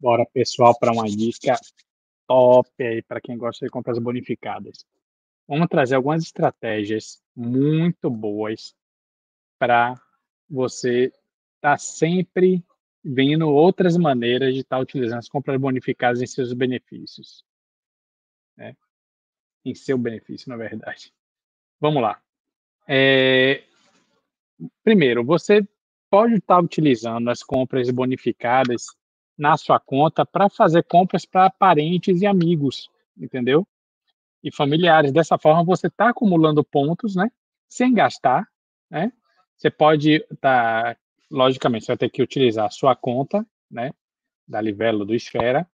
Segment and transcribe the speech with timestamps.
[0.00, 1.56] Bora, pessoal, para uma dica
[2.28, 4.86] top aí para quem gosta de compras bonificadas.
[5.48, 8.76] Vamos trazer algumas estratégias muito boas
[9.58, 9.94] para
[10.48, 12.62] você estar tá sempre
[13.02, 17.44] vendo outras maneiras de estar tá utilizando as compras bonificadas em seus benefícios.
[18.56, 18.76] Né?
[19.64, 21.12] Em seu benefício, na verdade.
[21.80, 22.22] Vamos lá.
[22.86, 23.64] É...
[24.84, 25.66] Primeiro, você
[26.10, 28.86] pode estar tá utilizando as compras bonificadas
[29.38, 33.66] na sua conta para fazer compras para parentes e amigos, entendeu?
[34.42, 35.12] E familiares.
[35.12, 37.30] Dessa forma, você está acumulando pontos, né?
[37.68, 38.46] Sem gastar,
[38.90, 39.12] né?
[39.56, 40.96] Você pode tá,
[41.30, 43.92] logicamente, você vai ter que utilizar a sua conta, né?
[44.46, 45.68] Da Livelo do Esfera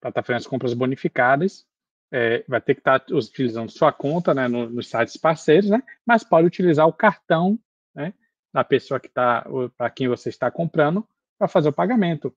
[0.00, 1.64] para estar tá fazendo as compras bonificadas.
[2.12, 4.48] É, vai ter que estar tá utilizando sua conta, né?
[4.48, 5.82] No, nos sites parceiros, né?
[6.04, 7.58] Mas pode utilizar o cartão,
[7.94, 8.12] né?
[8.52, 9.46] Da pessoa que está,
[9.76, 11.06] para quem você está comprando,
[11.38, 12.34] para fazer o pagamento.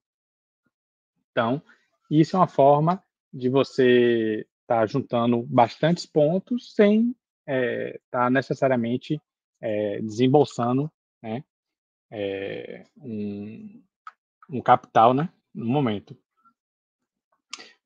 [1.37, 1.61] Então,
[2.09, 8.27] isso é uma forma de você estar tá juntando bastantes pontos sem estar é, tá
[8.27, 9.21] necessariamente
[9.61, 11.43] é, desembolsando né,
[12.09, 13.83] é, um,
[14.49, 16.17] um capital né, no momento.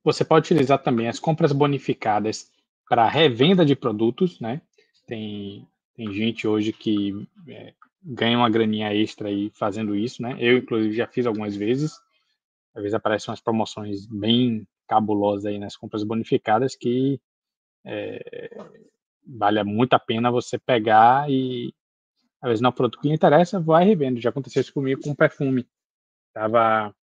[0.01, 2.49] Você pode utilizar também as compras bonificadas
[2.87, 4.61] para revenda de produtos, né?
[5.05, 10.37] Tem, tem gente hoje que é, ganha uma graninha extra aí fazendo isso, né?
[10.39, 11.99] Eu, inclusive, já fiz algumas vezes
[12.73, 17.19] às vezes aparecem umas promoções bem cabulosas aí nas compras bonificadas que
[17.85, 18.49] é,
[19.25, 21.73] vale muito a pena você pegar e
[22.41, 24.19] às vezes não é o produto que lhe interessa, vai revendo.
[24.19, 25.67] Já aconteceu isso comigo com perfume.
[26.33, 26.93] Tava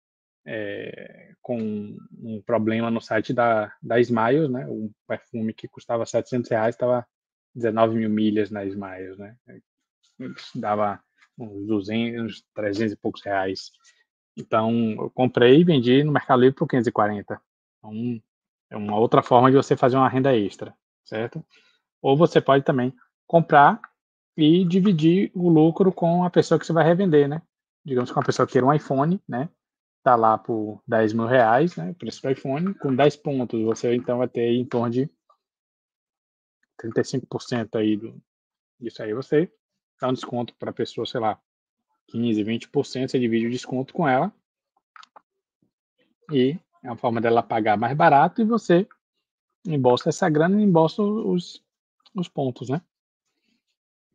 [0.45, 4.67] é, com um problema no site da, da Smiles, né?
[4.67, 7.07] Um perfume que custava 700 reais, estava
[7.55, 9.35] 19 mil milhas na Smiles, né?
[10.55, 11.01] Dava
[11.37, 13.71] uns 200, uns 300 e poucos reais.
[14.39, 17.41] Então, eu comprei e vendi no Mercado Livre por 540.
[17.77, 18.21] Então,
[18.69, 21.43] é uma outra forma de você fazer uma renda extra, certo?
[22.01, 22.93] Ou você pode também
[23.27, 23.81] comprar
[24.37, 27.41] e dividir o lucro com a pessoa que você vai revender, né?
[27.83, 29.49] Digamos que uma pessoa queira um iPhone, né?
[30.03, 31.93] Tá lá por 10 mil reais, né?
[31.93, 35.09] Preço do iPhone, com 10 pontos, você então vai ter em torno de
[36.81, 38.21] 35% aí do,
[38.79, 39.13] disso aí.
[39.13, 39.51] Você
[39.99, 41.39] dá um desconto para a pessoa, sei lá,
[42.11, 44.33] 15, 20%, você divide o desconto com ela.
[46.31, 48.87] E é uma forma dela pagar mais barato e você
[49.65, 51.63] embolsa essa grana e embolsa os,
[52.15, 52.81] os pontos, né?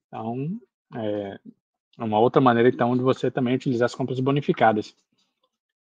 [0.06, 0.60] Então,
[0.94, 1.38] é
[1.99, 4.94] uma outra maneira, então, de você também utilizar as compras bonificadas.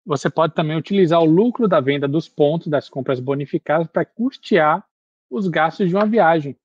[0.06, 4.88] Você pode também utilizar o lucro da venda dos pontos das compras bonificadas para custear
[5.30, 6.56] os gastos de uma viagem,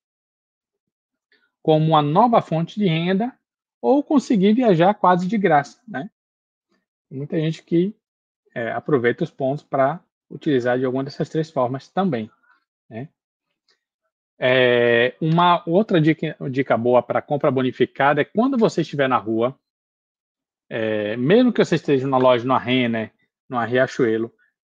[1.63, 3.35] como uma nova fonte de renda
[3.81, 6.11] ou conseguir viajar quase de graça, né?
[7.11, 7.95] Muita gente que
[8.55, 12.31] é, aproveita os pontos para utilizar de alguma dessas três formas também,
[12.89, 13.09] né?
[14.43, 19.55] É, uma outra dica, dica boa para compra bonificada é quando você estiver na rua,
[20.69, 23.13] é, mesmo que você esteja na loja, no Renner,
[23.47, 24.33] no Riachuelo,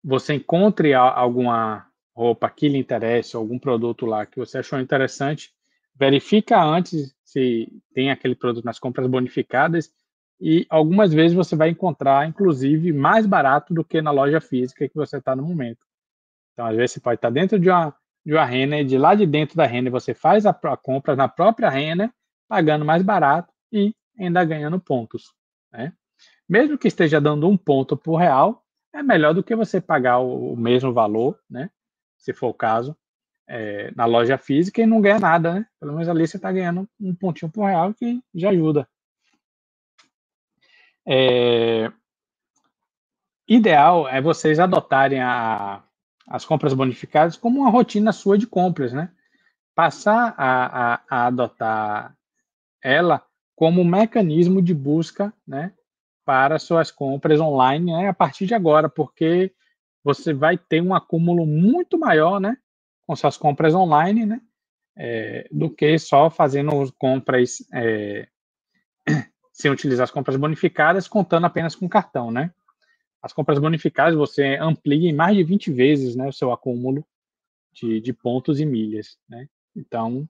[0.04, 5.54] você encontre alguma roupa que lhe interesse, algum produto lá que você achou interessante,
[5.96, 9.92] verifica antes se tem aquele produto nas compras bonificadas
[10.40, 14.96] e algumas vezes você vai encontrar, inclusive, mais barato do que na loja física que
[14.96, 15.86] você está no momento.
[16.54, 19.14] Então, às vezes, você pode estar tá dentro de uma, de uma Renner, de lá
[19.14, 22.12] de dentro da Renner você faz a, a compra na própria Renner,
[22.48, 25.32] pagando mais barato e ainda ganhando pontos.
[25.72, 25.94] Né?
[26.50, 30.54] Mesmo que esteja dando um ponto por real, é melhor do que você pagar o,
[30.54, 31.70] o mesmo valor, né?
[32.18, 32.98] se for o caso,
[33.54, 35.66] é, na loja física e não ganha nada, né?
[35.78, 38.88] Pelo menos ali você está ganhando um pontinho por real que já ajuda.
[41.06, 41.92] É,
[43.46, 45.84] ideal é vocês adotarem a,
[46.28, 49.12] as compras bonificadas como uma rotina sua de compras, né?
[49.76, 52.16] Passar a, a, a adotar
[52.82, 53.22] ela
[53.54, 55.74] como um mecanismo de busca, né?
[56.24, 58.08] Para suas compras online, né?
[58.08, 59.54] A partir de agora, porque
[60.02, 62.58] você vai ter um acúmulo muito maior, né?
[63.12, 64.42] Com suas compras online, né?
[64.96, 68.26] É, do que só fazendo compras é,
[69.52, 72.54] sem utilizar as compras bonificadas, contando apenas com cartão, né?
[73.22, 77.06] As compras bonificadas você amplia em mais de 20 vezes né, o seu acúmulo
[77.74, 79.46] de, de pontos e milhas, né?
[79.76, 80.26] Então,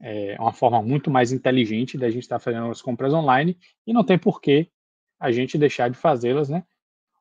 [0.00, 3.56] é uma forma muito mais inteligente da gente estar fazendo as compras online
[3.86, 4.68] e não tem por que
[5.20, 6.64] a gente deixar de fazê-las, né?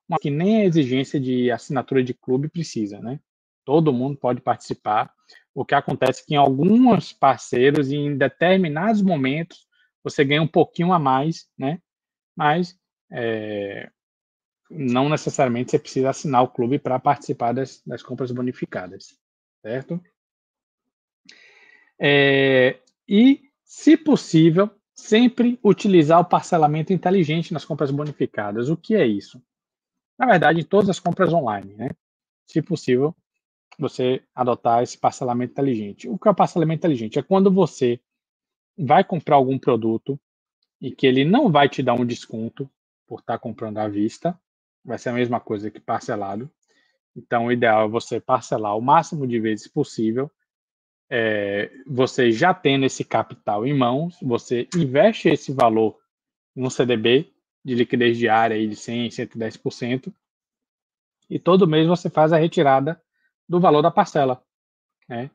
[0.09, 3.19] Mas que nem a exigência de assinatura de clube precisa, né?
[3.67, 5.13] Todo mundo pode participar.
[5.53, 9.67] O que acontece é que em alguns parceiros, em determinados momentos,
[10.01, 11.81] você ganha um pouquinho a mais, né?
[12.33, 12.79] Mas
[13.11, 13.91] é,
[14.71, 19.19] não necessariamente você precisa assinar o clube para participar das, das, compras bonificadas,
[19.61, 20.01] certo?
[21.99, 28.69] É, e, se possível, sempre utilizar o parcelamento inteligente nas compras bonificadas.
[28.69, 29.43] O que é isso?
[30.17, 31.89] Na verdade, em todas as compras online, né?
[32.45, 33.13] Se possível,
[33.77, 36.09] você adotar esse parcelamento inteligente.
[36.09, 37.19] O que é o parcelamento inteligente?
[37.19, 37.99] É quando você
[38.77, 40.19] vai comprar algum produto
[40.81, 42.69] e que ele não vai te dar um desconto
[43.07, 44.39] por estar comprando à vista,
[44.83, 46.49] vai ser a mesma coisa que parcelado.
[47.15, 50.29] Então, o ideal é você parcelar o máximo de vezes possível.
[51.09, 55.97] É, você já tendo esse capital em mãos, você investe esse valor
[56.55, 57.31] no CDB
[57.63, 60.13] de liquidez diária aí de 100%, 110%,
[61.29, 63.01] e todo mês você faz a retirada
[63.47, 64.41] do valor da parcela.
[65.07, 65.29] Né?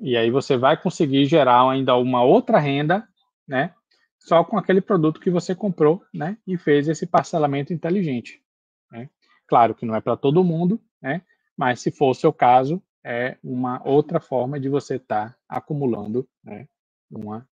[0.00, 3.06] E aí você vai conseguir gerar ainda uma outra renda,
[3.46, 3.74] né?
[4.18, 6.36] Só com aquele produto que você comprou, né?
[6.46, 8.42] E fez esse parcelamento inteligente.
[8.90, 9.08] Né?
[9.46, 11.22] Claro que não é para todo mundo, né?
[11.56, 16.28] Mas se for o seu caso, é uma outra forma de você estar tá acumulando,
[16.42, 16.68] né?
[17.10, 17.46] Uma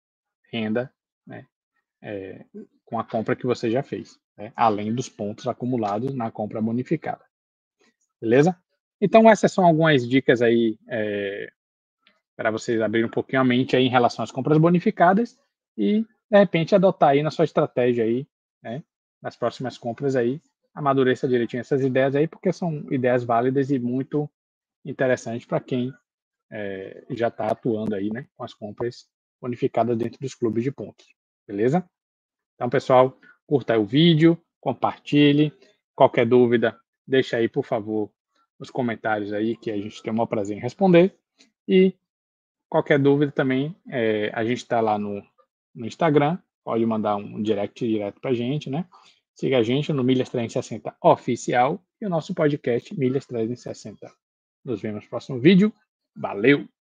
[0.51, 0.91] renda,
[1.25, 1.45] né?
[2.01, 2.45] É,
[2.85, 4.51] com a compra que você já fez, né?
[4.55, 7.23] além dos pontos acumulados na compra bonificada.
[8.19, 8.57] Beleza?
[9.01, 11.51] Então, essas são algumas dicas aí é,
[12.35, 15.37] para vocês abrirem um pouquinho a mente aí em relação às compras bonificadas
[15.77, 18.27] e, de repente, adotar aí na sua estratégia aí,
[18.61, 18.83] né,
[19.21, 20.41] nas próximas compras aí,
[20.73, 24.29] amadureça direitinho essas ideias aí, porque são ideias válidas e muito
[24.85, 25.93] interessantes para quem
[26.51, 29.07] é, já está atuando aí, né, com as compras
[29.41, 31.05] bonificadas dentro dos clubes de pontos,
[31.47, 31.89] beleza?
[32.55, 33.17] Então, pessoal,
[33.47, 35.53] curta o vídeo, compartilhe,
[35.95, 38.11] qualquer dúvida, deixa aí, por favor,
[38.59, 41.15] nos comentários aí, que a gente tem o maior prazer em responder.
[41.67, 41.93] E
[42.67, 45.23] qualquer dúvida também, é, a gente está lá no,
[45.73, 48.85] no, Instagram, pode mandar um direct direto para a gente, né?
[49.33, 54.11] Siga a gente no Milhas 360 Oficial e o nosso podcast Milhas 360.
[54.65, 55.73] Nos vemos no próximo vídeo.
[56.15, 56.78] Valeu!